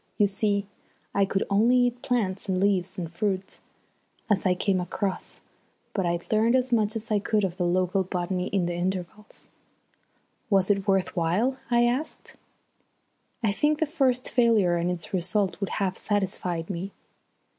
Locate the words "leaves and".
2.59-3.07